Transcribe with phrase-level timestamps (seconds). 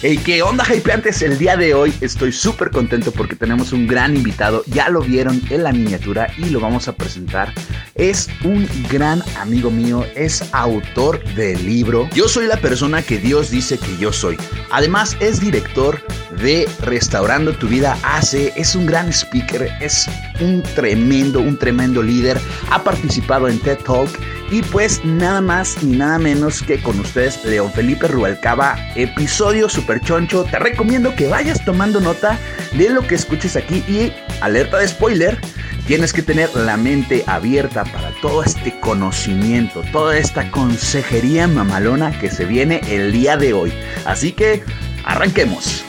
[0.00, 1.22] Hey, ¿qué onda, hypeantes?
[1.22, 4.62] El día de hoy estoy súper contento porque tenemos un gran invitado.
[4.68, 7.52] Ya lo vieron en la miniatura y lo vamos a presentar.
[7.96, 13.50] Es un gran amigo mío, es autor del libro Yo soy la persona que Dios
[13.50, 14.36] dice que yo soy.
[14.70, 16.00] Además, es director
[16.40, 18.52] de Restaurando tu Vida AC.
[18.54, 20.08] Es un gran speaker, es
[20.38, 22.38] un tremendo, un tremendo líder.
[22.70, 24.10] Ha participado en TED Talk
[24.50, 30.00] y pues nada más ni nada menos que con ustedes, León Felipe Rubalcaba, episodio super
[30.00, 30.44] choncho.
[30.44, 32.38] Te recomiendo que vayas tomando nota
[32.72, 35.38] de lo que escuches aquí y alerta de spoiler.
[35.86, 42.30] Tienes que tener la mente abierta para todo este conocimiento, toda esta consejería mamalona que
[42.30, 43.72] se viene el día de hoy.
[44.04, 44.62] Así que
[45.04, 45.87] arranquemos.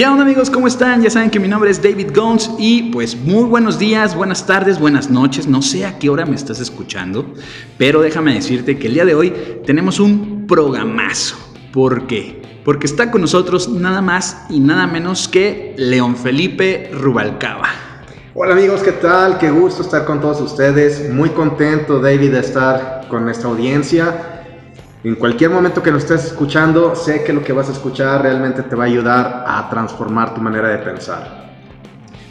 [0.00, 0.48] ¿Qué onda amigos?
[0.48, 1.02] ¿Cómo están?
[1.02, 4.80] Ya saben que mi nombre es David Gones y pues muy buenos días, buenas tardes,
[4.80, 5.46] buenas noches.
[5.46, 7.34] No sé a qué hora me estás escuchando,
[7.76, 9.30] pero déjame decirte que el día de hoy
[9.66, 11.36] tenemos un programazo.
[11.70, 12.40] ¿Por qué?
[12.64, 17.68] Porque está con nosotros nada más y nada menos que León Felipe Rubalcaba.
[18.32, 19.36] Hola amigos, ¿qué tal?
[19.36, 21.12] Qué gusto estar con todos ustedes.
[21.12, 24.39] Muy contento David de estar con nuestra audiencia
[25.02, 28.62] en cualquier momento que nos estés escuchando, sé que lo que vas a escuchar realmente
[28.62, 31.40] te va a ayudar a transformar tu manera de pensar.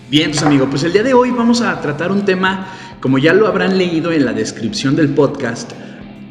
[0.10, 2.68] Bien, pues amigo, pues el día de hoy vamos a tratar un tema,
[3.00, 5.72] como ya lo habrán leído en la descripción del podcast,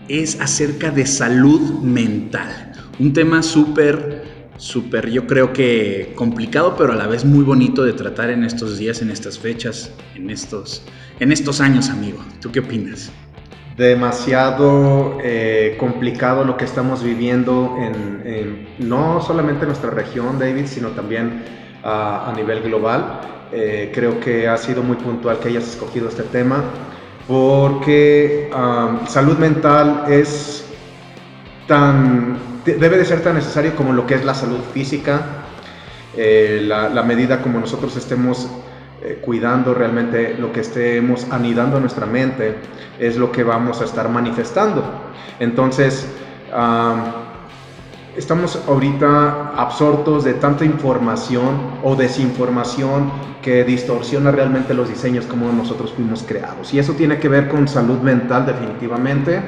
[0.08, 2.72] es acerca de salud mental.
[3.00, 7.94] Un tema súper, súper, yo creo que complicado, pero a la vez muy bonito de
[7.94, 10.82] tratar en estos días, en estas fechas, en estos,
[11.18, 12.18] en estos años, amigo.
[12.40, 13.10] ¿Tú qué opinas?
[13.78, 20.88] Demasiado eh, complicado lo que estamos viviendo en, no solamente en nuestra región, David, sino
[20.88, 21.44] también
[21.84, 23.20] a nivel global.
[23.52, 26.64] Eh, creo que ha sido muy puntual que hayas escogido este tema
[27.26, 28.50] porque
[29.06, 30.66] salud mental es
[31.66, 35.20] tan, debe de ser tan necesario como lo que es la salud física,
[36.16, 38.48] eh, la medida como nosotros estemos
[39.02, 42.56] eh, cuidando realmente lo que estemos anidando en nuestra mente,
[42.98, 44.82] es lo que vamos a estar manifestando.
[45.38, 46.08] Entonces,
[48.16, 53.10] estamos ahorita absortos de tanta información o desinformación
[53.42, 56.74] que distorsiona realmente los diseños como nosotros fuimos creados.
[56.74, 59.40] Y eso tiene que ver con salud mental definitivamente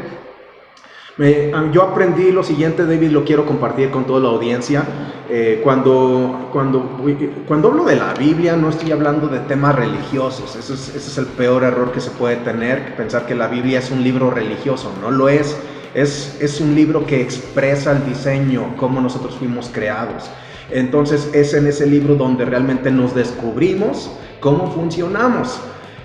[1.73, 4.85] yo aprendí lo siguiente, David, lo quiero compartir con toda la audiencia.
[5.29, 6.99] Eh, cuando, cuando,
[7.47, 10.57] cuando hablo de la Biblia, no estoy hablando de temas religiosos.
[10.57, 13.81] Eso es, ese es el peor error que se puede tener, pensar que la Biblia
[13.81, 14.91] es un libro religioso.
[15.01, 15.57] No lo es.
[15.93, 20.31] Es, es un libro que expresa el diseño, cómo nosotros fuimos creados.
[20.71, 24.11] Entonces es en ese libro donde realmente nos descubrimos
[24.41, 25.61] cómo funcionamos.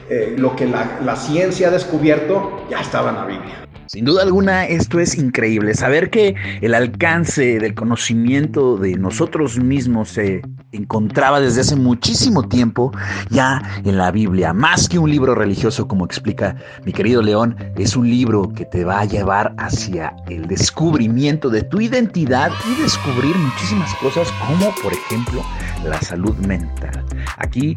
[0.09, 3.64] Eh, lo que la, la ciencia ha descubierto ya estaba en la Biblia.
[3.87, 5.73] Sin duda alguna, esto es increíble.
[5.75, 10.41] Saber que el alcance del conocimiento de nosotros mismos se
[10.71, 12.91] encontraba desde hace muchísimo tiempo
[13.29, 14.53] ya en la Biblia.
[14.53, 18.83] Más que un libro religioso, como explica mi querido León, es un libro que te
[18.83, 24.93] va a llevar hacia el descubrimiento de tu identidad y descubrir muchísimas cosas, como por
[24.93, 25.43] ejemplo
[25.83, 27.03] la salud mental.
[27.37, 27.75] Aquí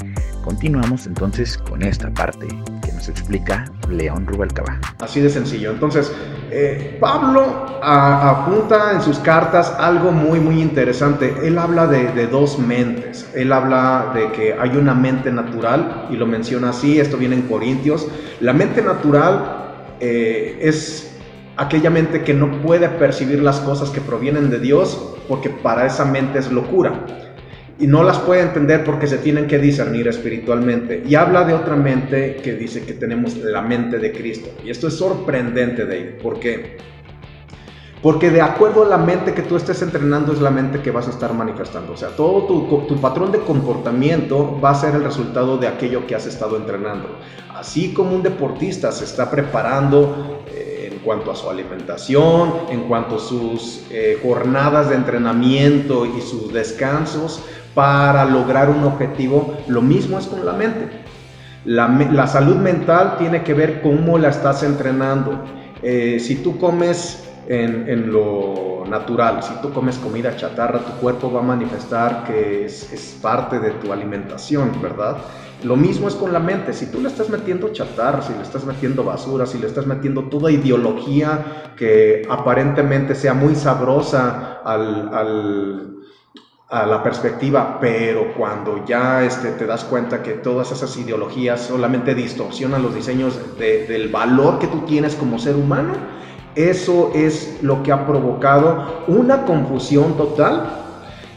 [0.49, 2.49] continuamos entonces con esta parte
[2.83, 4.81] que nos explica León Rubalcaba.
[4.99, 5.73] Así de sencillo.
[5.73, 6.11] Entonces,
[6.51, 11.35] eh, Pablo apunta en sus cartas algo muy, muy interesante.
[11.45, 13.29] Él habla de, dos mentes.
[13.35, 16.99] Él habla de que hay una mente natural y lo menciona así.
[16.99, 18.09] Esto viene en Corintios.
[18.41, 21.15] La mente natural eh, es
[21.59, 26.07] aquella mente que no puede percibir las cosas que provienen de Dios porque para esa
[26.07, 27.28] mente es locura
[27.79, 31.03] y no las puede entender porque se tienen que discernir espiritualmente.
[31.07, 34.51] Y habla de otra mente que dice que tenemos la mente de Cristo.
[34.65, 36.09] Y esto es sorprendente de él.
[36.21, 36.79] ¿Por qué?
[38.03, 41.09] Porque de acuerdo a la mente que tú estés entrenando es la mente que vas
[41.09, 41.93] a estar manifestando.
[41.93, 46.07] O sea, todo tu, tu patrón de comportamiento va a ser el resultado de aquello
[46.07, 47.09] que has estado entrenando.
[47.55, 53.17] Así como un deportista se está preparando eh, en cuanto a su alimentación, en cuanto
[53.17, 57.43] a sus eh, jornadas de entrenamiento y sus descansos,
[57.79, 60.89] para lograr un objetivo, lo mismo es con la mente.
[61.65, 65.45] La, salud mental tiene que ver cómo la estás entrenando.
[65.81, 71.39] Eh, si tú comes en, lo natural, si tú comes comida chatarra, tu cuerpo va
[71.39, 75.19] a manifestar que es, es, parte de tu alimentación, ¿verdad?
[75.63, 78.65] Lo mismo es con la mente, si tú le estás metiendo chatarra, si le estás
[78.65, 85.98] metiendo basura, si le estás metiendo toda ideología que aparentemente sea muy sabrosa al, al
[86.71, 92.15] a la perspectiva, pero cuando ya este, te das cuenta que todas esas ideologías solamente
[92.15, 95.95] distorsionan los diseños del valor que tú tienes como ser humano,
[96.55, 100.69] Eso es lo que ha provocado una confusión total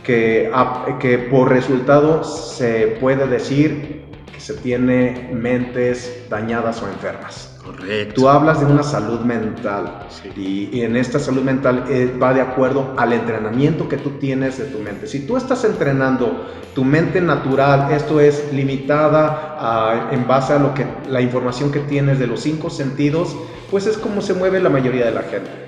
[0.04, 0.52] que,
[1.00, 7.51] que por resultado se puede decir que se tiene mentes dañadas o enfermas.
[7.64, 8.14] Correcto.
[8.16, 12.94] Tú hablas de una salud mental y, en esta salud mental eh, va de acuerdo
[12.98, 15.08] al entrenamiento que tú tienes de tu mente.
[15.08, 20.88] Si tú estás entrenando tu mente natural, esto es limitada en base a lo que
[21.08, 23.36] la información que tienes de los cinco sentidos,
[23.70, 25.61] pues es como se mueve la mayoría de la gente.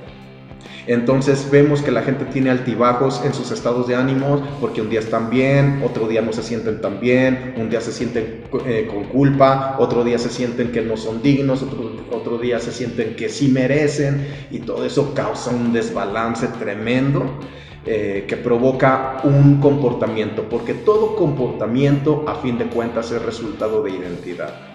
[0.87, 4.99] Entonces vemos que la gente tiene altibajos en sus estados de ánimo porque un día
[4.99, 9.05] están bien, otro día no se sienten tan bien, un día se sienten eh, con
[9.05, 11.63] culpa, otro día se sienten que no son dignos,
[12.11, 17.39] otro, día se sienten que sí merecen y todo eso causa un desbalance tremendo.
[17.85, 23.91] Eh, que provoca un comportamiento, porque todo comportamiento a fin de cuentas es resultado de
[23.91, 24.72] identidad.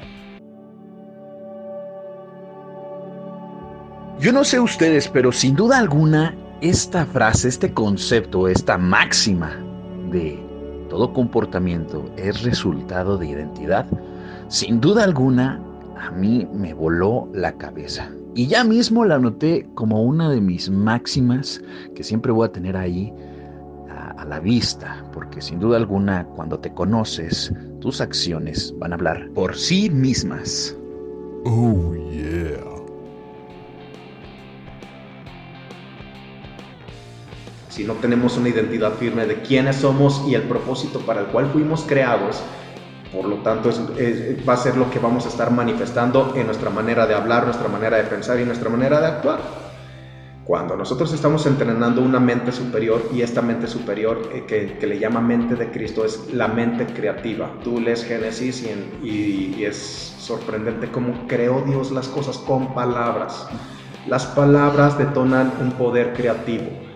[4.20, 9.50] Yo no sé ustedes, pero sin duda alguna, esta frase, este concepto, esta máxima
[10.10, 10.42] de
[10.90, 13.86] todo comportamiento es resultado de identidad,
[14.48, 15.62] sin duda alguna,
[15.96, 18.10] a mí me voló la cabeza.
[18.34, 21.62] Y ya mismo la anoté como una de mis máximas
[21.94, 23.12] que siempre voy a tener ahí
[23.88, 28.96] a, a la vista, porque sin duda alguna, cuando te conoces, tus acciones van a
[28.96, 30.76] hablar por sí mismas.
[31.44, 32.77] Oh, yeah.
[37.78, 41.48] Si no tenemos una identidad firme de quiénes somos y el propósito para el cual
[41.52, 42.42] fuimos creados,
[43.12, 43.70] por lo tanto
[44.48, 47.68] va a ser lo que vamos a estar manifestando en nuestra manera de hablar, nuestra
[47.68, 49.38] manera de pensar y nuestra manera de actuar.
[50.44, 55.20] Cuando nosotros estamos entrenando una mente superior y esta mente superior eh, que, le llama
[55.20, 57.48] mente de Cristo es la mente creativa.
[57.62, 58.66] Tú lees Génesis
[59.04, 63.46] y, y es sorprendente cómo creó Dios las cosas con palabras.
[64.08, 66.87] Las palabras detonan un poder creativo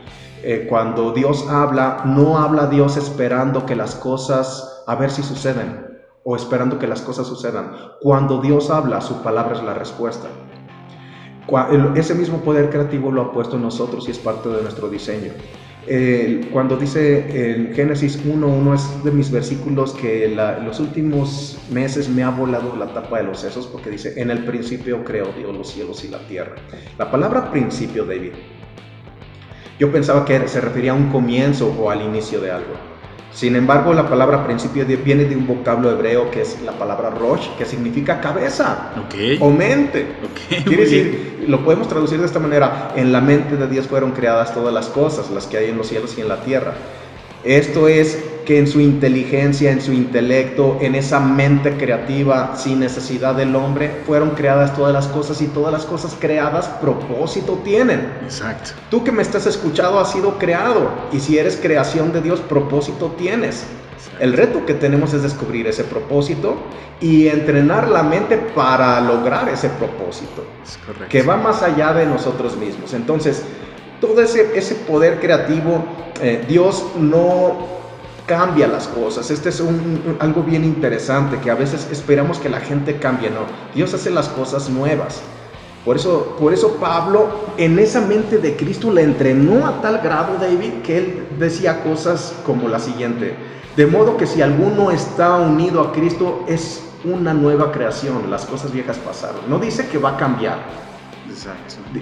[0.42, 5.86] eh, cuando Dios habla, no habla Dios esperando que las cosas, a ver si suceden,
[6.24, 7.72] o esperando que las cosas sucedan.
[8.00, 10.28] Cuando Dios habla, su palabra es la respuesta.
[11.96, 15.32] Ese mismo poder creativo lo ha puesto en nosotros y es parte de nuestro diseño.
[16.52, 22.22] cuando dice en Génesis 1.1 es de mis versículos que en los últimos meses me
[22.22, 25.68] ha volado la tapa de los sesos porque dice, en el principio creó Dios los
[25.68, 26.54] cielos y la tierra.
[26.96, 28.32] La palabra principio, David,
[29.82, 32.72] yo pensaba que se refería a un comienzo o al inicio de algo.
[33.32, 37.48] Sin embargo, la palabra principio viene de un vocablo hebreo que es la palabra rosh,
[37.58, 38.92] que significa cabeza
[39.40, 40.06] o mente.
[40.64, 44.54] Quiere decir, lo podemos traducir de esta manera, en la mente de Dios fueron creadas
[44.54, 46.74] todas las cosas, las que hay en los cielos y en la tierra.
[47.42, 53.34] Esto es que en su inteligencia, en su intelecto, en esa mente creativa, sin necesidad
[53.34, 58.12] del hombre, fueron creadas todas las cosas y todas las cosas creadas propósito tienen.
[58.22, 58.70] Exacto.
[58.90, 63.14] Tú que me estás escuchando has sido creado y si eres creación de Dios, propósito
[63.18, 63.64] tienes.
[64.20, 66.56] El reto que tenemos es descubrir ese propósito
[67.00, 70.44] y entrenar la mente para lograr ese propósito,
[71.08, 72.94] que va más allá de nosotros mismos.
[72.94, 73.42] Entonces,
[74.00, 75.84] todo ese, ese poder creativo,
[76.20, 77.81] eh, Dios no
[78.26, 79.30] cambia las cosas.
[79.30, 83.40] Este es un, algo bien interesante, que a veces esperamos que la gente cambie, no.
[83.74, 85.20] Dios hace las cosas nuevas.
[85.84, 90.36] Por eso, por eso Pablo en esa mente de Cristo le entrenó a tal grado,
[90.40, 93.34] David, que él decía cosas como la siguiente.
[93.76, 98.72] De modo que si alguno está unido a Cristo es una nueva creación, las cosas
[98.72, 99.40] viejas pasaron.
[99.48, 100.58] No dice que va a cambiar,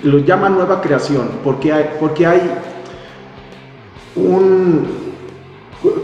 [0.02, 2.50] lo llama nueva creación porque hay, porque hay
[4.16, 5.10] un...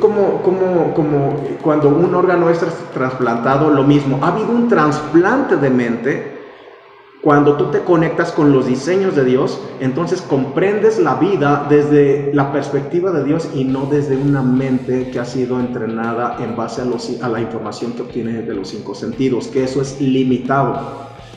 [0.01, 2.61] Como, como, como cuando un órgano es
[2.95, 4.19] trasplantado, lo mismo.
[4.23, 6.37] Ha habido un trasplante de mente
[7.27, 12.53] cuando tú te conectas con los diseños de Dios, entonces comprendes la vida desde la
[12.53, 16.85] perspectiva de Dios y no desde una mente que ha sido entrenada en base a,
[16.85, 20.79] los, a la información que obtiene de los cinco sentidos, que eso es limitado.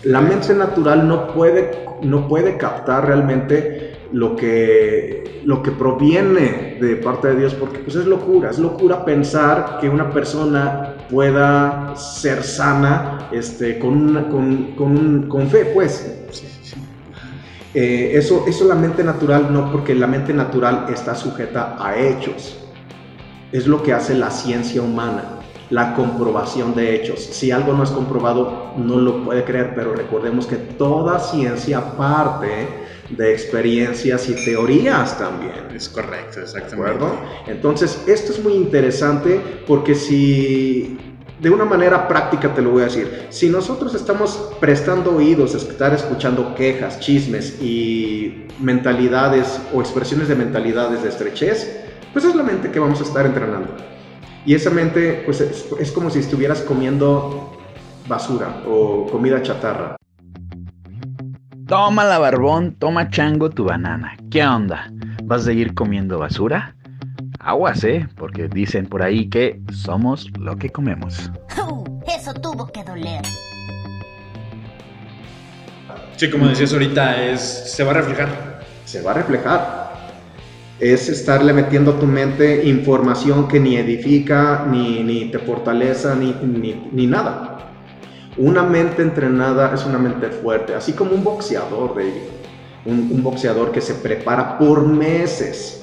[0.04, 1.72] La mente natural no puede,
[2.04, 7.96] no puede captar realmente lo que, lo que proviene de parte de Dios, porque pues
[7.96, 14.26] es locura, es locura pensar que una persona pueda ser sana este, con,
[14.76, 16.16] con, con, fe, pues.
[17.76, 22.58] Eh, eso, eso la mente natural no, porque la mente natural está sujeta a hechos.
[23.52, 25.40] Es lo que hace la ciencia humana
[25.70, 27.20] la comprobación de hechos.
[27.20, 32.68] Si algo no es comprobado, no lo puede creer, pero recordemos que toda ciencia parte
[33.10, 35.76] de experiencias y teorías también.
[35.76, 36.92] Es correcto, exactamente.
[36.92, 37.22] ¿De acuerdo?
[37.48, 40.98] Entonces, esto es muy interesante porque si
[41.42, 43.28] de una manera práctica te lo voy a decir.
[43.30, 51.02] Si nosotros estamos prestando oídos, estar escuchando quejas, chismes y mentalidades o expresiones de mentalidades
[51.04, 53.74] de estrechez, pues es la mente que vamos a estar entrenando.
[54.46, 57.58] Y esa mente, pues es, como si estuvieras comiendo
[58.08, 59.99] basura o comida chatarra.
[61.70, 64.18] Toma la barbón, toma chango tu banana.
[64.32, 64.92] ¿Qué onda?
[65.26, 66.76] ¿Vas a seguir comiendo basura?
[67.40, 68.10] Aguas, ¿eh?
[68.16, 71.30] Porque dicen por ahí que somos lo que comemos.
[72.08, 73.22] eso tuvo que doler.
[76.18, 78.64] Sí, como decías ahorita, es, se va a reflejar.
[78.86, 79.94] Se va a reflejar.
[80.80, 86.34] Es estarle metiendo a tu mente información que ni edifica, ni, ni te fortaleza, ni,
[86.92, 87.49] ni, nada.
[88.40, 92.24] Una mente entrenada es una mente fuerte, así como un boxeador, David.
[92.86, 95.80] Un, un boxeador que se prepara por meses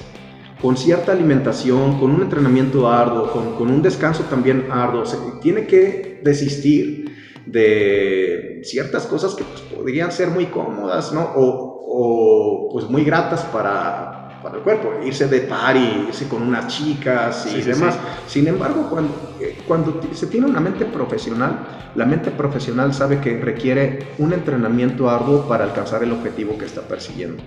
[0.61, 6.19] con cierta alimentación, con un entrenamiento arduo, con, un descanso también arduo, se tiene que
[6.23, 7.11] desistir
[7.45, 11.31] de ciertas cosas que pues, podrían ser muy cómodas, ¿no?
[11.35, 17.47] O, pues muy gratas para, para, el cuerpo, irse de party, irse con unas chicas
[17.53, 17.97] y demás.
[18.27, 21.59] Sin embargo, cuando, eh, cuando se tiene una mente profesional,
[21.95, 26.81] la mente profesional sabe que requiere un entrenamiento arduo para alcanzar el objetivo que está
[26.81, 27.41] persiguiendo.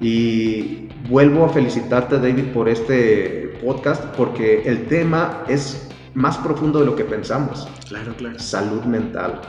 [0.00, 6.86] Y vuelvo a felicitarte, David, por este podcast, porque el tema es más profundo de
[6.86, 7.68] lo que pensamos.
[7.88, 8.38] Claro, claro.
[8.38, 9.40] Salud mental.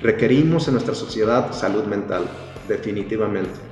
[0.00, 2.24] Requerimos en nuestra sociedad salud mental,
[2.68, 3.67] definitivamente.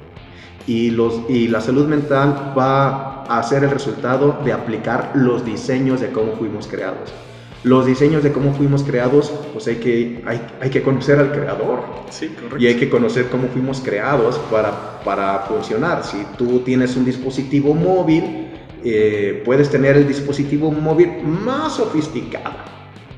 [0.66, 6.00] Y, los, y la salud mental va a ser el resultado de aplicar los diseños
[6.00, 7.12] de cómo fuimos creados
[7.66, 11.80] los diseños de cómo fuimos creados, pues hay que, hay, hay que conocer al creador.
[12.10, 12.58] Sí, correcto.
[12.58, 16.04] Y hay que conocer cómo fuimos creados para, para funcionar.
[16.04, 18.52] Si tú tienes un dispositivo móvil,
[18.84, 22.54] eh, puedes tener el dispositivo móvil más sofisticado.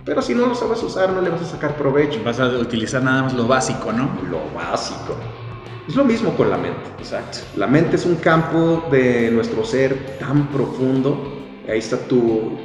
[0.06, 2.18] Pero si no lo sabes usar, no le vas a sacar provecho.
[2.24, 4.18] Vas a utilizar nada más lo básico, ¿no?
[4.30, 5.14] Lo básico.
[5.88, 6.90] Es lo mismo con la mente.
[6.98, 7.38] Exacto.
[7.56, 11.34] La mente es un campo de nuestro ser tan profundo.
[11.66, 12.58] Ahí está tu,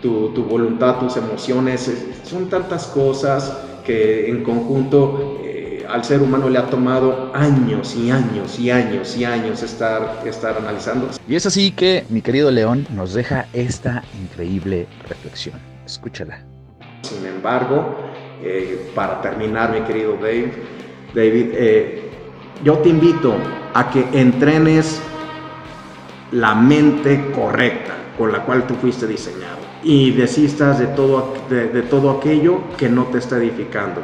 [0.00, 1.90] tu, voluntad, tus emociones,
[2.22, 8.10] son tantas cosas que en conjunto eh, al ser humano le ha tomado años y
[8.10, 11.08] años y años y años estar, estar analizando.
[11.26, 15.56] Y es así que mi querido León nos deja esta increíble reflexión.
[15.84, 16.44] Escúchala.
[17.02, 17.96] Sin embargo,
[18.42, 20.52] eh, para terminar, mi querido Dave,
[21.14, 22.07] David, eh,
[22.64, 23.34] yo te invito
[23.74, 25.00] a que entrenes
[26.32, 32.10] la mente correcta con la cual tú fuiste diseñado y desistas de todo, de, todo
[32.10, 34.02] aquello que no te está edificando.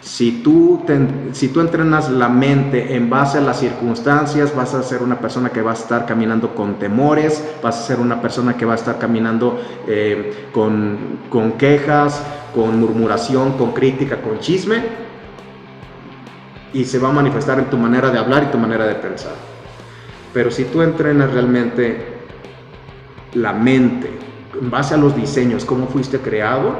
[0.00, 0.82] Si tú,
[1.30, 5.50] si tú entrenas la mente en base a las circunstancias, vas a ser una persona
[5.50, 8.76] que va a estar caminando con temores, vas a ser una persona que va a
[8.76, 12.20] estar caminando eh, con, con quejas,
[12.52, 14.82] con murmuración, con crítica, con chisme,
[16.72, 19.34] y se va a manifestar en tu manera de hablar y tu manera de pensar.
[20.32, 22.06] Pero si tú entrenas realmente
[23.34, 24.10] la mente,
[24.60, 26.76] en base a los diseños, cómo fuiste creado,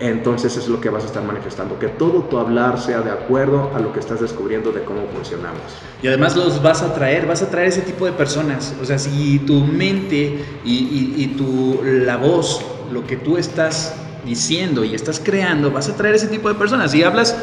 [0.00, 3.70] entonces es lo que vas a estar manifestando, que todo tu hablar sea de acuerdo
[3.74, 5.60] a lo que estás descubriendo de cómo funcionamos.
[6.02, 8.74] Y además los vas a traer, vas a traer ese tipo de personas.
[8.82, 12.60] O sea, si tu mente y, y tu, la voz,
[12.92, 13.94] lo que tú estás
[14.26, 16.90] diciendo y estás creando, vas a traer ese tipo de personas.
[16.90, 17.36] Si hablas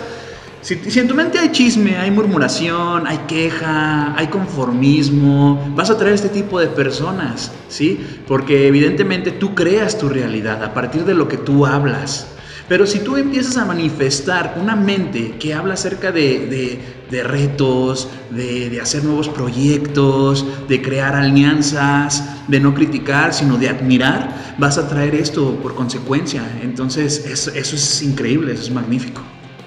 [0.62, 6.14] si, en tu mente hay chisme, hay murmuración, hay queja, hay conformismo, vas a traer
[6.14, 8.00] este tipo de personas, ¿sí?
[8.28, 12.28] Porque evidentemente tú creas tu realidad a partir de lo que tú hablas.
[12.70, 18.80] Pero si tú empiezas a manifestar una mente que habla acerca de, retos, de, de,
[18.80, 25.16] hacer nuevos proyectos, de crear alianzas, de no criticar, sino de admirar, vas a traer
[25.16, 26.44] esto por consecuencia.
[26.62, 29.22] Entonces eso, eso es increíble, eso es magnífico.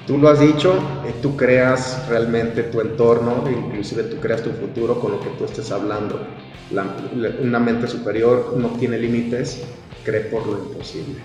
[0.06, 0.74] Tú lo has dicho,
[1.06, 5.44] eh, tú creas realmente tu entorno, inclusive tú creas tu futuro con lo que tú
[5.46, 6.20] estés hablando.
[7.40, 9.62] una mente superior no tiene límites,
[10.04, 11.16] cree por lo imposible.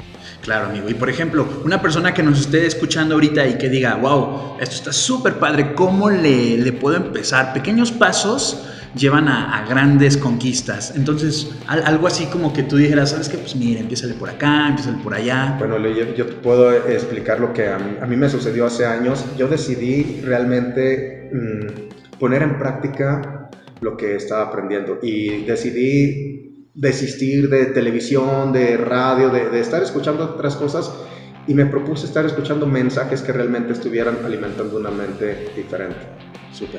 [0.41, 0.89] Claro, amigo.
[0.89, 4.75] Y por ejemplo, una persona que nos esté escuchando ahorita y que diga, wow, esto
[4.75, 7.51] está súper padre, ¿cómo le, le puedo empezar?
[7.53, 8.63] Pequeños pasos
[8.96, 10.93] llevan a, grandes conquistas.
[10.96, 13.38] Entonces, algo así como que tú dijeras, ¿sabes qué?
[13.38, 15.55] Pues mira, empieza por acá, empieza por allá.
[15.60, 19.25] Bueno, yo, yo, te puedo explicar lo que a mí, me sucedió hace años.
[19.38, 23.50] Yo decidí realmente mm, poner en práctica
[23.81, 30.24] lo que estaba aprendiendo y decidí desistir de televisión, de radio, de, de estar escuchando
[30.24, 30.91] otras cosas
[31.48, 36.28] y me propuse estar escuchando mensajes que realmente estuvieran alimentando una mente diferente.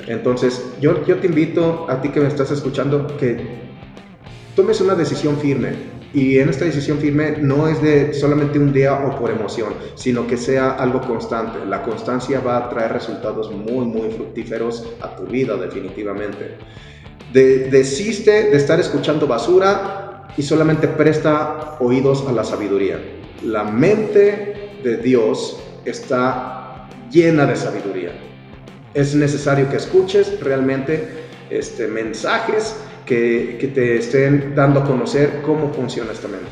[0.06, 3.70] Entonces, yo, yo te invito a ti que me estás escuchando que
[4.54, 6.00] tomes una decisión firme.
[6.12, 10.26] Y en esta decisión firme no es de solamente un día o por emoción, sino
[10.26, 11.64] que sea algo constante.
[11.64, 16.56] La constancia va a traer resultados muy, muy fructíferos a tu vida definitivamente.
[17.32, 22.98] desiste de estar escuchando basura y solamente presta oídos a la sabiduría.
[23.44, 28.29] La mente de Dios está llena de sabiduría.
[28.94, 31.08] Es necesario que escuches realmente
[31.50, 32.74] este, mensajes
[33.10, 36.46] que, te estén dando a conocer cómo funciona esta mente.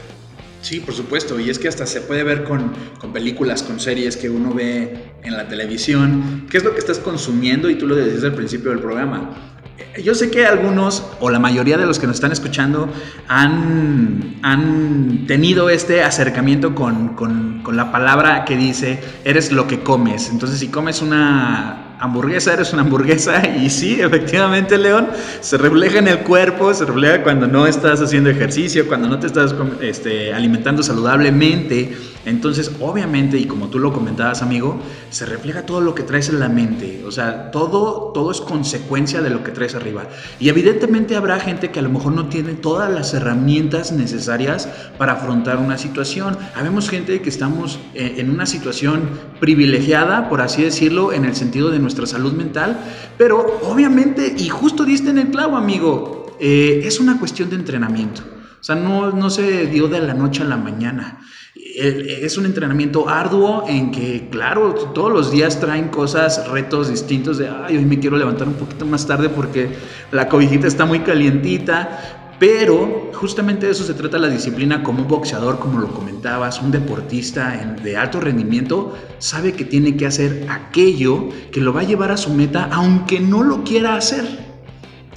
[0.61, 4.17] Sí, por supuesto, y es que hasta se puede ver con, con, películas, con series
[4.17, 7.95] que uno ve en la televisión, qué es lo que estás consumiendo y tú lo
[7.95, 9.55] decías al principio del programa.
[10.03, 12.93] Yo sé que algunos o la mayoría de los que nos están escuchando
[13.29, 19.81] han, han tenido este acercamiento con, con, con la palabra que dice, eres lo que
[19.81, 20.29] comes.
[20.31, 25.09] Entonces, si comes una hamburguesa, eres una hamburguesa y sí, efectivamente, León,
[25.41, 29.27] se refleja en el cuerpo, se refleja cuando no estás haciendo ejercicio, cuando no te
[29.27, 31.97] estás este, alimentando saludablemente.
[32.25, 34.79] Entonces, obviamente, y como tú lo comentabas, amigo,
[35.11, 37.03] se refleja todo lo que traes en la mente.
[37.07, 40.05] O sea, todo, todo es consecuencia de lo que traes arriba.
[40.39, 45.13] Y evidentemente habrá gente que a lo mejor no tiene todas las herramientas necesarias para
[45.13, 46.37] afrontar una situación.
[46.55, 49.09] Habemos gente que estamos eh, en una situación
[49.41, 52.79] privilegiada, por así decirlo, en el sentido de nuestra salud mental,
[53.17, 58.23] pero obviamente, y justo diste en el clavo, amigo, eh, es una cuestión de entrenamiento.
[58.61, 61.21] O sea, no, no se dio de la noche a la mañana.
[61.55, 67.49] Es un entrenamiento arduo en que, claro, todos los días traen cosas, retos distintos de,
[67.49, 69.71] ay, hoy me quiero levantar un poquito más tarde porque
[70.11, 75.09] la cobijita está muy calientita, pero justamente de eso se trata la disciplina como un
[75.09, 81.29] boxeador, como lo comentabas, un deportista de alto rendimiento, sabe que tiene que hacer aquello
[81.51, 84.25] que lo va a llevar a su meta, aunque no lo quiera hacer.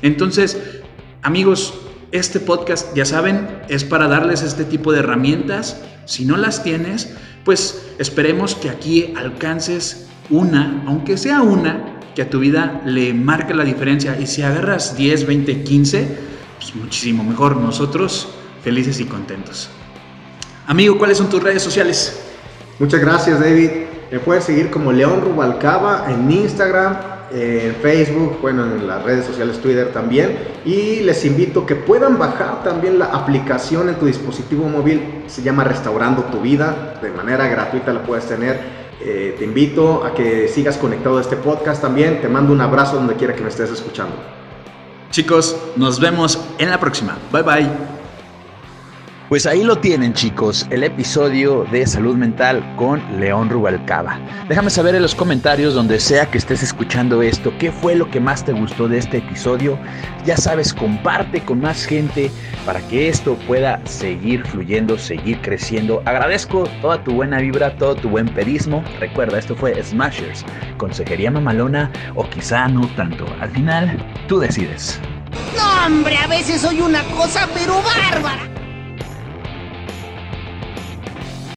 [0.02, 0.58] Entonces,
[1.22, 1.76] amigos,
[2.12, 5.80] este podcast, ya saben, es para darles este tipo de herramientas.
[6.06, 7.14] Si no las tienes,
[7.46, 13.54] pues esperemos que aquí alcances una, aunque sea una, que a tu vida le marque
[13.54, 14.20] la diferencia.
[14.20, 16.18] Y si agarras 10, 20, 15,
[16.62, 17.58] pues, muchísimo mejor.
[17.58, 18.28] Nosotros
[18.64, 19.70] felices y contentos.
[20.68, 22.22] Amigo, ¿cuáles son tus redes sociales?
[22.80, 23.70] Muchas gracias, David.
[24.12, 26.98] Me puedes seguir como León Rubalcaba en Instagram,
[27.34, 30.38] en Facebook, bueno, en las redes sociales Twitter también.
[30.66, 35.24] Y les invito que puedan bajar también la aplicación en tu dispositivo móvil.
[35.28, 37.00] Se llama Restaurando tu Vida.
[37.02, 38.60] De manera gratuita la puedes tener.
[39.04, 42.22] Eh, te invito a que sigas conectado a este podcast también.
[42.22, 44.41] Te mando un abrazo donde quiera que me estés escuchando.
[45.12, 47.18] Chicos, nos vemos en la próxima.
[47.32, 48.01] Bye bye.
[49.32, 54.20] Pues ahí lo tienen chicos, el episodio de salud mental con León Rubalcaba.
[54.50, 58.20] Déjame saber en los comentarios donde sea que estés escuchando esto, qué fue lo que
[58.20, 59.80] más te gustó de este episodio.
[60.26, 62.30] Ya sabes, comparte con más gente
[62.66, 66.02] para que esto pueda seguir fluyendo, seguir creciendo.
[66.04, 68.84] Agradezco toda tu buena vibra, todo tu buen pedismo.
[69.00, 70.44] Recuerda, esto fue Smashers,
[70.76, 73.26] consejería mamalona o quizá no tanto.
[73.40, 75.00] Al final, tú decides.
[75.56, 78.51] No, hombre, a veces soy una cosa pero bárbara.